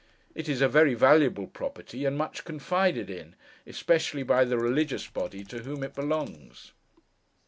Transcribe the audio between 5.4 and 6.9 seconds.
to whom it belongs.